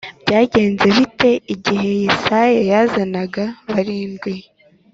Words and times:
Byagenze 0.23 0.87
bite 0.97 1.31
igihe 1.53 1.89
Yesayi 2.03 2.59
yazanaga 2.71 3.43
barindwi 3.71 4.33